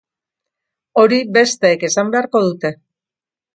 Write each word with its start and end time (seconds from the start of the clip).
Hori 1.01 1.19
besteek 1.37 1.87
esan 1.91 2.11
beharko 2.17 2.45
dute. 2.49 2.75